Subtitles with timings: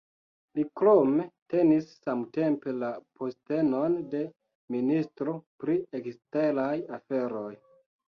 [0.59, 4.21] Li krome tenis samtempe la postenon de
[4.77, 5.35] Ministro
[5.65, 7.53] pri eksteraj aferoj.